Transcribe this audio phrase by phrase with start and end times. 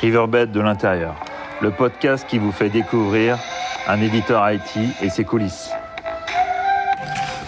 [0.00, 1.14] Riverbed de l'intérieur,
[1.60, 3.38] le podcast qui vous fait découvrir
[3.88, 5.70] un éditeur IT et ses coulisses.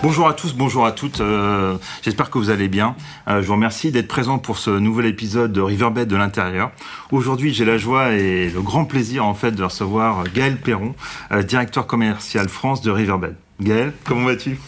[0.02, 1.20] Bonjour à tous, bonjour à toutes.
[1.20, 2.94] euh, J'espère que vous allez bien.
[3.28, 6.70] Euh, je vous remercie d'être présent pour ce nouvel épisode de Riverbed de l'intérieur.
[7.10, 10.94] Aujourd'hui, j'ai la joie et le grand plaisir en fait de recevoir Gaël Perron,
[11.32, 13.34] euh, directeur commercial France de Riverbed.
[13.60, 14.60] Gaël, comment vas-tu?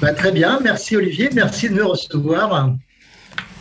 [0.00, 2.70] Bah, très bien, merci Olivier, merci de me recevoir.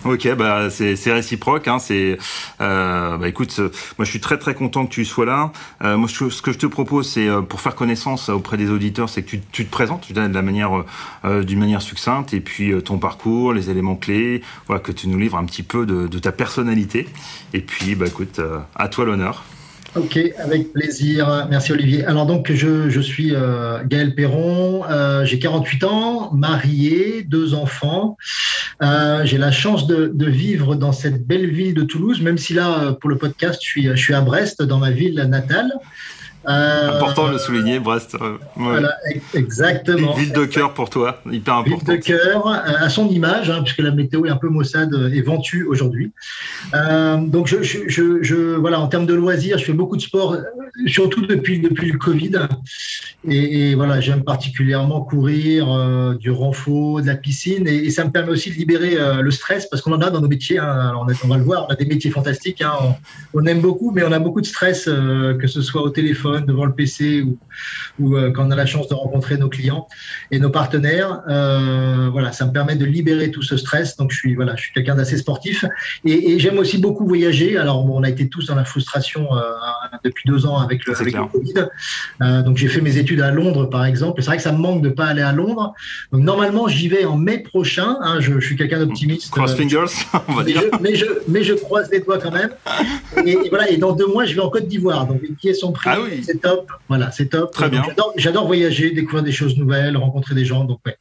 [0.05, 1.67] Ok, bah c'est réciproque.
[1.67, 2.17] Hein, c'est,
[2.61, 5.51] euh, bah écoute, moi je suis très très content que tu sois là.
[5.83, 9.09] Euh, moi, ce que je te propose, c'est euh, pour faire connaissance auprès des auditeurs,
[9.09, 10.83] c'est que tu, tu te présentes, tu donnes de la manière,
[11.25, 15.07] euh, d'une manière succincte, et puis euh, ton parcours, les éléments clés, voilà, que tu
[15.09, 17.09] nous livres un petit peu de, de ta personnalité.
[17.53, 19.43] Et puis, bah écoute, euh, à toi l'honneur.
[19.95, 21.47] Ok, avec plaisir.
[21.49, 22.05] Merci Olivier.
[22.05, 28.17] Alors donc je, je suis euh, Gaël Perron, euh, j'ai 48 ans, marié, deux enfants.
[28.83, 32.53] Euh, j'ai la chance de, de vivre dans cette belle ville de Toulouse, même si
[32.53, 35.71] là euh, pour le podcast je suis, je suis à Brest, dans ma ville natale.
[36.49, 38.15] Euh, Important de le souligner, Brest.
[38.15, 38.37] euh, ouais.
[38.55, 38.93] Voilà,
[39.33, 40.13] exactement.
[40.13, 41.91] Ville de cœur pour toi, hyper Ville important.
[41.91, 42.53] de cœur, euh,
[42.85, 46.11] à son image, hein, puisque la météo est un peu maussade et ventue aujourd'hui.
[46.73, 50.01] Euh, donc, je, je, je, je- voilà, en termes de loisirs, je fais beaucoup de
[50.01, 50.37] sport,
[50.85, 52.31] surtout depuis, depuis le Covid.
[53.27, 58.05] Et, et voilà, j'aime particulièrement courir, euh, du renfort, de la piscine, et, et ça
[58.05, 60.59] me permet aussi de libérer euh, le stress, parce qu'on en a dans nos métiers.
[60.59, 60.65] hein.
[60.91, 62.61] Alors, on, a- on va le voir, on a des métiers fantastiques.
[62.61, 62.71] hein.
[63.33, 66.36] On, on aime beaucoup, mais on a beaucoup de stress, que ce soit au téléphone,
[66.45, 67.37] devant le PC ou,
[67.99, 69.87] ou euh, quand on a la chance de rencontrer nos clients
[70.31, 71.21] et nos partenaires.
[71.29, 73.97] Euh, voilà, ça me permet de libérer tout ce stress.
[73.97, 75.65] Donc, je suis, voilà, je suis quelqu'un d'assez sportif
[76.05, 77.57] et, et j'aime aussi beaucoup voyager.
[77.57, 79.41] Alors, bon, on a été tous dans la frustration euh,
[80.03, 81.67] depuis deux ans avec le, avec Covid.
[82.45, 84.21] Donc, j'ai fait mes études à Londres, par exemple.
[84.21, 85.73] C'est vrai que ça me manque de pas aller à Londres.
[86.11, 87.97] Donc, normalement, j'y vais en mai prochain.
[88.01, 88.19] hein.
[88.19, 89.31] je, je suis quelqu'un d'optimiste.
[89.31, 89.85] Cross fingers,
[90.27, 90.61] on va mais dire.
[90.61, 92.51] je, mais, je, mais je croise les doigts quand même.
[93.25, 95.07] Et, et voilà, et dans deux mois, je vais en Côte d'Ivoire.
[95.07, 95.21] Donc,
[95.57, 95.89] sont pris.
[95.91, 96.16] Ah oui.
[96.23, 96.71] C'est top.
[96.87, 97.51] Voilà, c'est top.
[97.53, 97.83] Très bien.
[97.85, 100.63] J'adore, j'adore voyager, découvrir des choses nouvelles, rencontrer des gens.
[100.63, 100.97] Donc, ouais.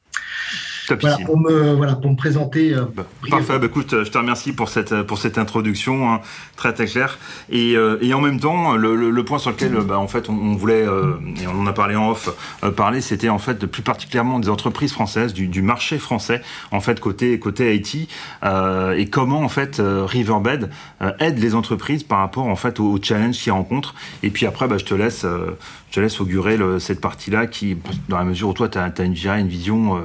[1.01, 2.75] Voilà, pour me, voilà, pour me présenter.
[2.75, 3.05] euh, Bah.
[3.31, 6.21] Parfait, bah, écoute, je te remercie pour cette, pour cette introduction hein,
[6.57, 7.19] très très claire.
[7.51, 10.29] Et, euh, et en même temps, le, le- le point sur lequel bah, en fait,
[10.29, 12.29] on, on voulait, euh, et on en a parlé en off,
[12.65, 16.81] euh, parler, c'était en fait plus particulièrement des entreprises françaises, du, du marché français, en
[16.81, 18.09] fait, côté, côté IT,
[18.45, 20.71] euh, et comment en fait euh, Riverbed
[21.03, 23.95] euh, aide les entreprises par rapport en fait aux, aux challenges qu'ils rencontrent.
[24.23, 25.57] Et puis après, bah, je te laisse, euh,
[25.91, 27.77] je te laisse augurer le- cette partie-là qui,
[28.09, 30.01] dans la mesure où toi, tu as, une, je dirais, une vision euh,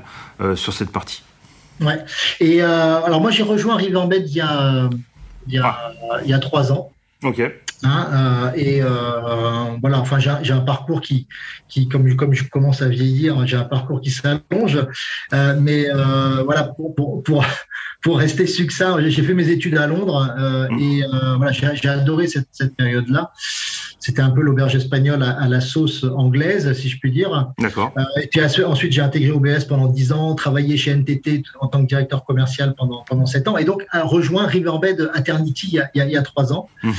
[0.00, 1.22] nationale euh, sur cette partie.
[1.80, 2.04] Ouais.
[2.40, 4.90] Et euh, alors, moi, j'ai rejoint Riverbed il y a,
[5.46, 5.92] il y a,
[6.24, 6.90] il y a trois ans.
[7.22, 7.42] Ok.
[7.82, 11.26] Hein, euh, et euh, voilà, enfin, j'ai un, parcours qui,
[11.68, 14.86] qui comme, comme je commence à vieillir, j'ai un parcours qui s'allonge.
[15.32, 15.86] Euh, mais
[16.44, 17.44] voilà, pour, pour, pour,
[18.02, 20.34] pour rester succinct, j'ai fait mes études à Londres
[20.78, 21.02] et
[21.36, 23.32] voilà, j'ai adoré cette, cette période-là.
[24.02, 27.52] C'était un peu l'auberge espagnole à, à la sauce anglaise, si je puis dire.
[27.58, 27.92] D'accord.
[28.22, 31.86] Et puis ensuite, j'ai intégré OBS pendant 10 ans, travaillé chez NTT en tant que
[31.86, 35.90] directeur commercial pendant, pendant 7 ans, et donc a rejoint Riverbed Eternity il y a,
[35.94, 36.68] il y a, il y a 3 ans.
[36.82, 36.94] Mhm.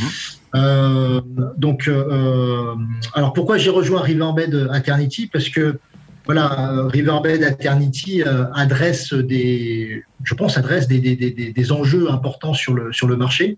[0.54, 1.22] Euh,
[1.58, 2.76] donc, euh,
[3.14, 5.30] alors pourquoi j'ai rejoint Riverbed Eternity?
[5.32, 5.80] Parce que
[6.26, 12.12] voilà, euh, Riverbed Eternity euh, adresse des, je pense, adresse des, des, des, des enjeux
[12.12, 13.58] importants sur le sur le marché,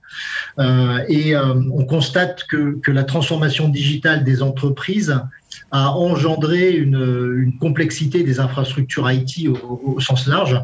[0.59, 5.19] euh, et euh, on constate que que la transformation digitale des entreprises
[5.75, 10.55] a engendré une, une complexité des infrastructures IT au, au sens large.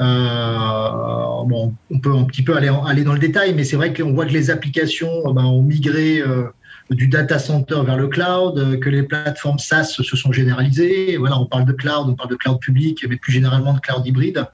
[0.00, 3.92] Euh, bon, on peut un petit peu aller, aller dans le détail, mais c'est vrai
[3.92, 6.44] qu'on voit que les applications euh, ben, ont migré euh,
[6.90, 11.16] du data center vers le cloud, que les plateformes SaaS se sont généralisées.
[11.18, 14.04] Voilà, on parle de cloud, on parle de cloud public, mais plus généralement de cloud
[14.06, 14.46] hybride.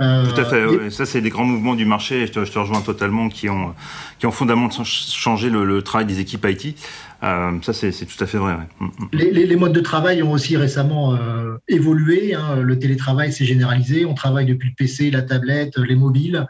[0.00, 0.60] Euh, Tout à fait.
[0.62, 0.90] et- ouais.
[0.90, 2.22] Ça, c'est des grands mouvements du marché.
[2.22, 3.74] et Je te, je te rejoins totalement qui ont,
[4.18, 6.76] qui ont fondamentalement changé le, le travail des équipes IT.
[7.24, 8.54] Euh, ça, c'est tout à fait vrai.
[8.80, 9.08] Mm, mm.
[9.12, 12.34] Les, modes de travail ont aussi récemment euh, évolué.
[12.34, 12.56] hein.
[12.60, 14.04] Le télétravail s'est généralisé.
[14.04, 16.46] On travaille depuis le PC, la tablette, les mobiles.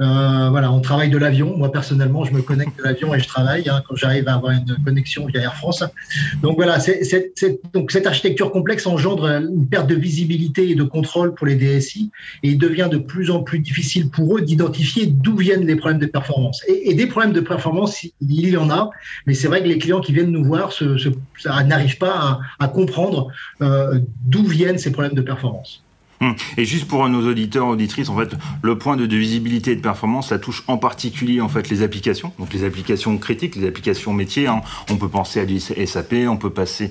[0.00, 1.56] Euh, voilà, on travaille de l'avion.
[1.56, 4.52] Moi personnellement, je me connecte de l'avion et je travaille hein, quand j'arrive à avoir
[4.52, 5.82] une connexion via Air France.
[6.42, 11.56] Donc voilà, cette architecture complexe engendre une perte de visibilité et de contrôle pour les
[11.56, 12.10] DSI
[12.42, 16.00] et il devient de plus en plus difficile pour eux d'identifier d'où viennent les problèmes
[16.00, 16.62] de performance.
[16.68, 18.90] Et, et des problèmes de performance, il y en a,
[19.26, 20.72] mais c'est vrai que les clients qui viennent nous voir
[21.64, 23.28] n'arrivent pas à, à comprendre
[23.60, 25.83] euh, d'où viennent ces problèmes de performance.
[26.24, 26.34] Hum.
[26.56, 30.30] Et juste pour nos auditeurs, auditrices, en fait, le point de, visibilité et de performance,
[30.30, 34.46] ça touche en particulier en fait les applications, donc les applications critiques, les applications métiers.
[34.46, 34.62] Hein.
[34.90, 36.90] On peut penser à du SAP, on peut penser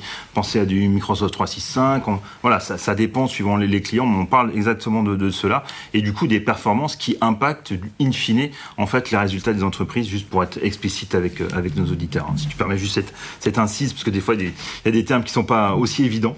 [0.59, 2.03] à du Microsoft 365.
[2.43, 5.63] voilà, ça, dépend suivant les, clients, mais on parle exactement de, cela
[5.93, 10.07] et du coup des performances qui impactent in fine en fait les résultats des entreprises.
[10.07, 12.27] Juste pour être explicite avec euh, avec nos auditeurs.
[12.29, 12.35] Hein.
[12.37, 14.51] Si tu permets juste cette, cette incise, parce que des fois il
[14.85, 16.37] y a des termes qui sont pas aussi évidents,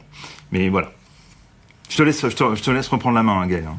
[0.52, 0.92] mais voilà.
[1.90, 3.66] Je te laisse, je te, laisse reprendre la main, hein, Gaël.
[3.68, 3.78] Hein.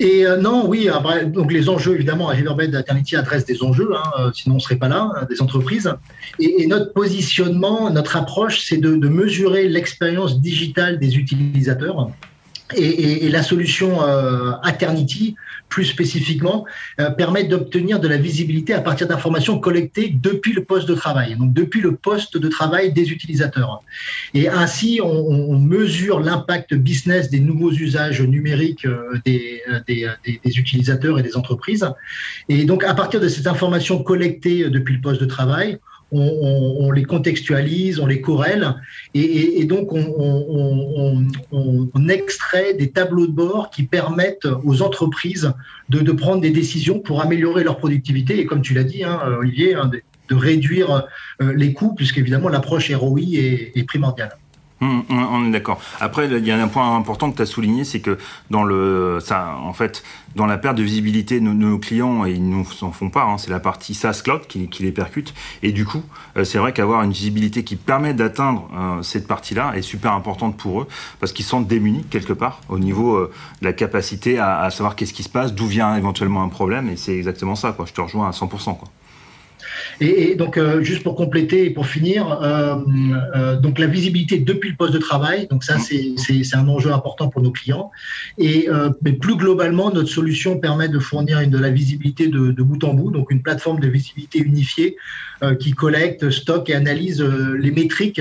[0.00, 3.90] Et euh, non, oui, ah, donc les enjeux, évidemment, à Riverbed Eternity adresse des enjeux,
[3.94, 5.94] hein, euh, sinon on ne serait pas là, des entreprises.
[6.40, 12.10] Et, notre positionnement, notre approche, c'est de, mesurer l'expérience digitale des utilisateurs
[12.76, 15.36] et, la solution euh, Aternity,
[15.68, 16.66] plus spécifiquement,
[17.00, 21.36] euh, permet d'obtenir de la visibilité à partir d'informations collectées depuis le poste de travail,
[21.36, 23.82] donc depuis le poste de travail des utilisateurs.
[24.34, 31.18] Et ainsi, on, mesure l'impact business des nouveaux usages numériques euh, des, des, des, utilisateurs
[31.18, 31.86] et des entreprises.
[32.48, 35.78] Et donc, à partir de ces informations collectées depuis le poste de travail,
[36.12, 38.74] on, les contextualise, on les corrèle,
[39.14, 41.28] et, donc on,
[42.08, 45.52] extrait des tableaux de bord qui permettent aux entreprises
[45.88, 49.74] de, prendre des décisions pour améliorer leur productivité, et comme tu l'as dit, hein, Olivier,
[49.74, 50.02] hein, de,
[50.34, 51.04] réduire
[51.42, 54.30] euh, les coûts, puisqu'évidemment l'approche ROI est primordiale.
[54.82, 55.80] Hum, hum, on est d'accord.
[56.00, 58.18] Après, il y a un point important que tu as souligné, c'est que
[58.50, 60.02] dans le, ça, en fait,
[60.34, 63.38] dans la perte de visibilité, nos, nos clients, et ils nous en font pas, hein,
[63.38, 65.34] c'est la partie SaaS Cloud qui, les percute.
[65.62, 66.02] Et du coup,
[66.36, 70.56] euh, c'est vrai qu'avoir une visibilité qui permet d'atteindre euh, cette partie-là est super importante
[70.56, 70.88] pour eux,
[71.20, 75.14] parce qu'ils sont démunis quelque part au niveau euh, de la capacité à, savoir qu'est-ce
[75.14, 77.76] qui se passe, d'où vient éventuellement un problème, et c'est exactement ça.
[77.86, 78.76] Je te rejoins à 100%.
[78.76, 78.88] Quoi.
[80.00, 82.76] Et, donc, euh, juste pour compléter et pour finir, euh,
[83.34, 86.14] euh, donc la visibilité depuis le poste de travail, donc ça, c'est
[86.54, 87.90] un enjeu important pour nos clients.
[88.38, 88.68] Et
[89.02, 92.82] mais plus globalement, notre solution permet de fournir une, de la visibilité de, de, bout
[92.84, 94.96] en bout, donc une plateforme de visibilité unifiée
[95.58, 98.20] qui collecte, stocke et analyse les métriques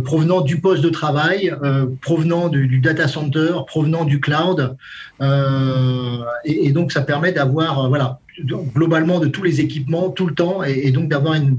[0.00, 1.54] provenant du poste de travail,
[2.00, 4.76] provenant du, data center, provenant du cloud.
[5.20, 10.62] et, et, donc, ça permet d'avoir voilà, globalement de tous les équipements tout le temps
[10.62, 11.58] et, donc d'avoir une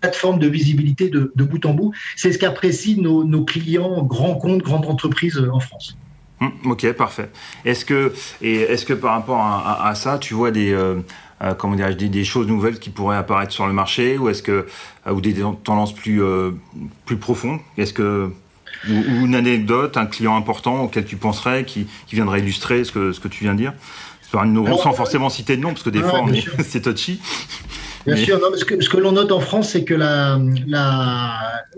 [0.00, 1.92] plateforme de visibilité de, bout en bout.
[2.16, 5.96] C'est ce qu'apprécient nos, clients grands comptes, grandes entreprises en France.
[6.40, 7.30] Hum, ok, parfait.
[7.64, 10.96] Est-ce que, est-ce que par rapport à, ça, tu vois des, euh,
[11.42, 14.66] euh, comment des, des, choses nouvelles qui pourraient apparaître sur le marché ou est-ce que
[15.06, 15.34] euh, ou des
[15.64, 16.22] tendances plus
[17.04, 17.60] plus profondes?
[17.76, 18.30] Est-ce que
[18.88, 18.92] ou,
[19.24, 23.20] une anecdote, un client important auquel tu penserais qui, qui viendrait illustrer ce que ce
[23.20, 23.74] que tu viens de dire?
[24.82, 26.24] Sans forcément citer de nom, parce que des fois,
[26.60, 27.20] c'est touchy.
[28.06, 30.40] Bien sûr, ce que, l'on note en France, c'est que la,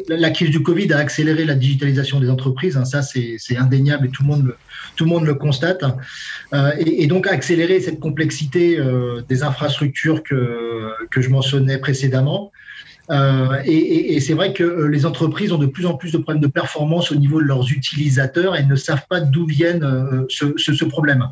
[0.08, 2.76] la, crise du Covid a accéléré la digitalisation des entreprises.
[2.76, 2.84] Hein.
[2.84, 4.56] ça, c'est indéniable et tout le monde le,
[4.96, 5.84] tout le, monde le constate.
[6.54, 12.52] Euh, et, donc, accélérer cette complexité euh, des infrastructures que, que je mentionnais précédemment.
[13.10, 16.48] Euh, et, c'est vrai que les entreprises ont de plus en plus de problèmes de
[16.48, 21.28] performance au niveau de leurs utilisateurs et ne savent pas d'où viennent ce, ce, problème.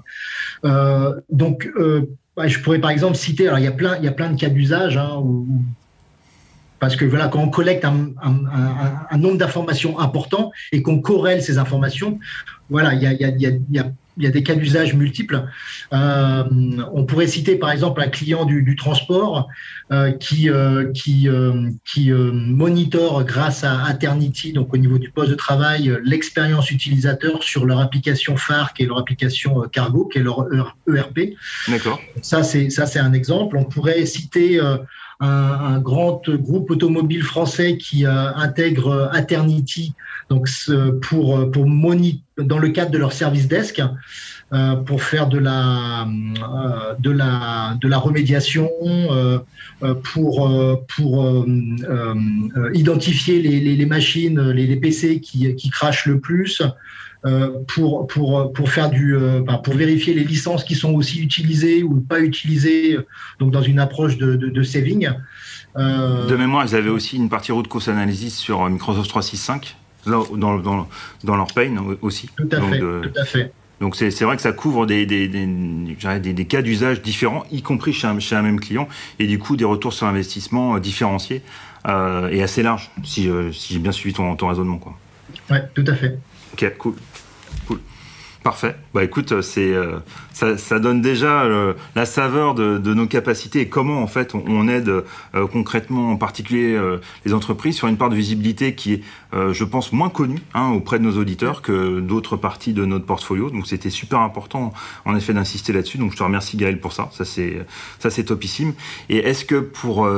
[0.65, 2.03] Euh, donc, euh,
[2.45, 4.39] je pourrais par exemple citer, alors il y a plein, il y a plein de
[4.39, 5.23] cas d'usage hein,
[6.79, 8.13] parce que voilà, quand on collecte un,
[9.17, 12.19] nombre d'informations important et qu'on corrèle ces informations,
[12.69, 15.45] voilà, il y a il y a des cas d'usage multiples.
[15.93, 16.45] Euh,
[16.93, 19.49] on pourrait citer par exemple un client du, transport
[19.91, 21.29] euh, qui, euh, qui,
[21.85, 27.65] qui monitore grâce à Aternity, donc au niveau du poste de travail, l'expérience utilisateur sur
[27.65, 30.47] leur application phare qui est leur application Cargo, qui est leur
[30.89, 31.35] ERP.
[31.69, 32.01] D'accord.
[32.21, 33.57] Ça, c'est ça, c'est un exemple.
[33.57, 34.61] On pourrait citer
[35.23, 39.95] un, grand groupe automobile français qui intègre Aternity
[40.29, 40.49] donc
[41.01, 43.83] pour pour monitorer dans le cadre de leur service desk
[44.53, 49.39] euh, pour faire de la, euh, de la, de la remédiation, euh,
[50.13, 51.47] pour, pour
[52.75, 56.63] identifier les, les, machines, les, les, PC qui, qui crachent le plus,
[57.67, 59.17] pour, pour, pour, faire du,
[59.65, 62.99] pour vérifier les licences qui sont aussi utilisées ou pas utilisées,
[63.39, 65.09] donc dans une approche de, de, de saving.
[65.77, 70.87] De mémoire, ils avaient aussi une partie root cause analysis sur Microsoft 365 dans, dans,
[71.25, 72.29] dans leur pain aussi.
[72.37, 72.79] Tout à fait.
[72.79, 73.53] tout à fait.
[73.81, 78.07] Donc c'est vrai que ça couvre des, des, des, cas d'usage différents, y compris chez
[78.07, 78.89] un, chez un, même client,
[79.19, 81.43] et du coup des retours sur investissement euh, différenciés
[81.89, 84.81] euh, et assez larges, si, euh, si j'ai bien suivi ton, ton raisonnement.
[85.51, 86.17] Oui, tout à fait.
[86.53, 86.95] Ok, cool.
[87.67, 87.81] cool.
[88.43, 88.75] Parfait.
[88.93, 89.99] Bah écoute, c'est euh,
[90.33, 94.89] ça, donne déjà euh, la saveur de, nos capacités et comment en fait on, aide
[94.89, 96.77] euh, concrètement, en particulier
[97.25, 100.99] les entreprises, sur une part de visibilité qui est, je pense, moins connue hein, auprès
[100.99, 103.49] de nos auditeurs que d'autres parties de notre portfolio.
[103.51, 104.73] Donc c'était super important,
[105.05, 105.99] en effet, d'insister là-dessus.
[105.99, 107.11] Donc je te remercie Gaël pour ça.
[107.13, 107.65] Ça c'est
[108.01, 108.75] ça c'est topissime.
[109.09, 110.09] Et est-ce que pour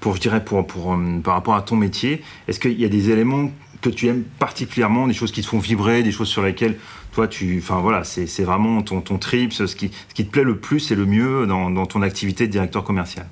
[0.00, 3.10] pour je dirais pour pour par rapport à ton métier, est-ce qu'il y a des
[3.10, 3.50] éléments
[3.80, 6.76] que tu aimes particulièrement, des choses qui te font vibrer, des choses sur lesquelles
[7.12, 10.44] toi tu, enfin voilà, c'est vraiment ton, ton trip, ce qui, ce qui te plaît
[10.44, 13.26] le plus et le mieux dans, dans ton activité de directeur commercial.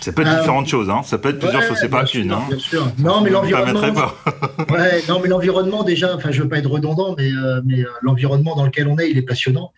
[0.00, 1.02] Ça peut être euh, différentes choses, hein.
[1.04, 2.32] ça peut être plusieurs choses, c'est pas qu'une.
[2.32, 2.42] Hein.
[2.98, 4.12] Non, mais l'environnement.
[4.70, 6.14] ouais, non, mais l'environnement déjà.
[6.14, 9.10] Enfin, je veux pas être redondant, mais, euh, mais euh, l'environnement dans lequel on est,
[9.10, 9.72] il est passionnant.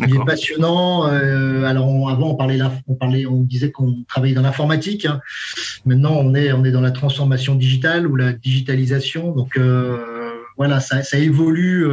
[0.00, 1.04] Il est passionnant.
[1.04, 2.58] alors, avant, on parlait,
[2.88, 5.06] on parlait, on disait qu'on travaillait dans l'informatique.
[5.06, 5.20] Hein.
[5.86, 9.32] Maintenant, on est, on est dans la transformation digitale ou la digitalisation.
[9.32, 9.58] Donc,
[10.56, 11.86] voilà, ça, ça évolue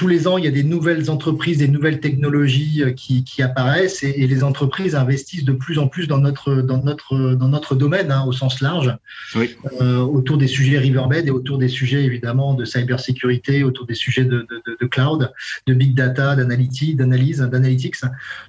[0.00, 4.02] tous les ans, il y a des nouvelles entreprises, des nouvelles technologies euh, qui, apparaissent
[4.02, 8.10] et, les entreprises investissent de plus en plus dans notre, dans notre, dans notre domaine
[8.10, 8.96] hein, au sens large,
[9.36, 14.24] euh, autour des sujets Riverbed et autour des sujets évidemment de cybersécurité, autour des sujets
[14.24, 14.46] de,
[14.90, 15.30] cloud,
[15.66, 17.96] de big data, d'analytique, d'analyse, d'analytics.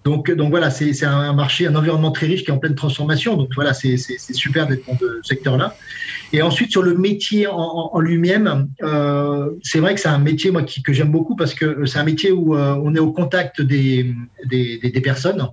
[0.05, 3.35] Donc, donc voilà, c'est un marché, un environnement très riche qui est en pleine transformation.
[3.35, 5.75] Donc voilà, c'est super d'être dans ce secteur-là.
[6.33, 10.63] Et ensuite, sur le métier en, lui-même, euh, c'est vrai que c'est un métier moi,
[10.63, 14.13] que j'aime beaucoup parce que c'est un métier où euh, on est au contact des,
[14.45, 15.49] des, personnes.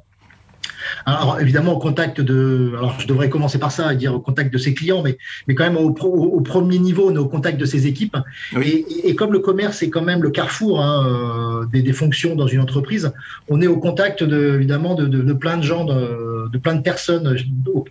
[1.06, 4.52] Alors évidemment au contact de, alors je devrais commencer par ça et dire au contact
[4.52, 7.58] de ses clients, mais, mais quand même au, au, premier niveau, on est au contact
[7.58, 8.16] de ses équipes.
[8.62, 12.34] Et, et, comme le commerce est quand même le carrefour hein, euh, des, des, fonctions
[12.34, 13.12] dans une entreprise,
[13.48, 16.74] on est au contact de, évidemment de, de, de plein de gens, de, de, plein
[16.74, 17.36] de personnes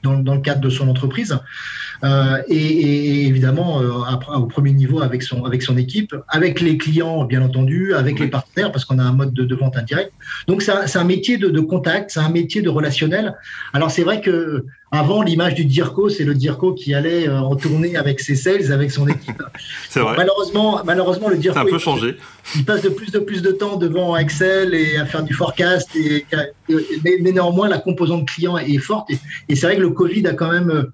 [0.03, 1.37] dans, dans, le cadre de son entreprise.
[2.03, 3.91] Euh, et, et, évidemment euh,
[4.35, 8.27] au premier niveau avec son avec son équipe, avec les clients bien entendu, avec les
[8.27, 10.11] partenaires parce qu'on a un mode de, vente indirect.
[10.47, 13.35] Donc c'est un, un, métier de, de contact, c'est un métier de relationnel.
[13.73, 17.57] Alors c'est vrai que avant, l'image du DIRCO, c'est le DIRCO qui allait euh, en
[17.57, 19.43] tournée avec ses sales, avec son équipe.
[19.89, 20.13] c'est vrai.
[20.15, 21.55] Malheureusement, malheureusement, le DIRCO.
[21.55, 22.15] Ça a un peu changé.
[22.55, 25.89] Il passe de plus de plus de temps devant Excel et à faire du forecast.
[25.95, 26.25] Et,
[27.03, 29.11] mais, néanmoins, la composante client est forte.
[29.11, 30.91] Et, et c'est vrai que le Covid a quand même euh,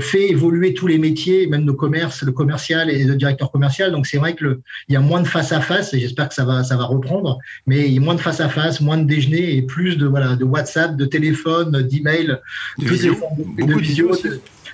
[0.00, 3.92] fait évoluer tous les métiers, même nos commerces, le commercial et le directeur commercial.
[3.92, 6.34] Donc c'est vrai que il y a moins de face à face et j'espère que
[6.34, 7.38] ça va ça va reprendre.
[7.66, 10.06] Mais il y a moins de face à face, moins de déjeuner et plus de
[10.06, 12.38] voilà de WhatsApp, de téléphone, d'email,
[12.78, 13.14] de visio,
[13.56, 14.10] de, visio.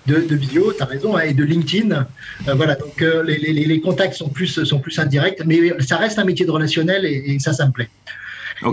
[0.07, 2.07] De, de, vidéo, tu as raison, hein, et de LinkedIn.
[2.49, 5.97] Euh, voilà, donc euh, les, les, les, contacts sont plus, sont plus indirects, mais ça
[5.97, 7.89] reste un métier de relationnel et, et ça, ça me plaît.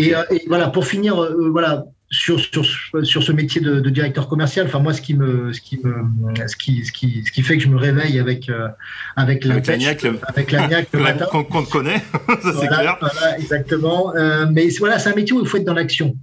[0.01, 1.15] Et, et, voilà, pour finir,
[1.51, 2.65] voilà, sur, sur,
[3.03, 6.03] sur ce métier de, de, directeur commercial, enfin moi ce qui me ce qui me
[6.45, 8.67] ce qui ce qui ce qui fait que je me réveille avec euh,
[9.15, 12.03] avec la avec l'agnac le, avec l'agnac le matin qu'on qu connaît,
[12.43, 12.97] ça c'est clair.
[12.99, 14.13] Voilà, exactement.
[14.15, 16.13] Euh, mais voilà, c'est un métier où il faut être dans l'action.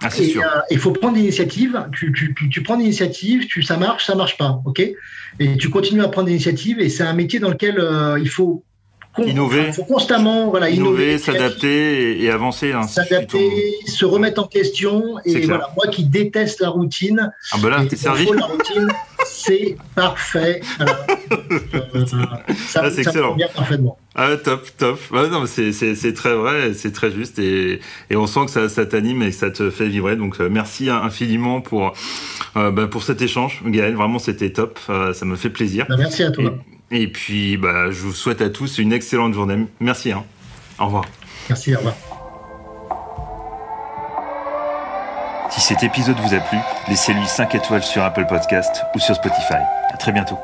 [0.00, 0.42] Ah, sûr.
[0.42, 1.86] Euh, il faut prendre l'initiative.
[1.92, 4.80] Tu, tu, tu, tu, prends l'initiative, tu, ça marche, ça marche pas, ok?
[5.40, 6.80] Et tu continues à prendre l'initiative.
[6.80, 7.84] Et c'est un métier dans lequel
[8.20, 8.64] il faut
[9.26, 9.64] innover.
[9.68, 12.72] Il faut constamment voilà, innover, s'adapter et, avancer.
[12.72, 15.16] Hein, s'adapter, se remettre en question.
[15.24, 18.26] Et voilà, moi qui déteste la routine, ah ben là, t'es servi.
[18.26, 18.88] La routine,
[19.24, 20.60] c'est parfait.
[21.30, 23.36] Euh, ça, ah, c'est excellent.
[23.54, 23.98] parfaitement.
[24.14, 24.98] Ah, top, top.
[25.14, 28.50] Ah, non, c'est, c'est, c'est très vrai, c'est très juste et, et on sent que
[28.50, 30.16] ça, ça t'anime et que ça te fait vibrer.
[30.16, 31.92] Donc, euh, merci infiniment pour,
[32.56, 33.94] euh, bah, pour cet échange, Gaël.
[33.94, 34.78] Vraiment, c'était top.
[34.88, 35.86] Euh, ça me fait plaisir.
[35.88, 36.44] Bah, merci à toi.
[36.44, 39.66] Et, et puis, bah, je vous souhaite à tous une excellente journée.
[39.80, 40.12] Merci.
[40.12, 40.24] Hein.
[40.78, 41.04] Au revoir.
[41.48, 41.94] Merci, au revoir.
[45.50, 49.54] Si cet épisode vous a plu, laissez-lui 5 étoiles sur Apple Podcast ou sur Spotify.
[49.92, 50.38] À très bientôt.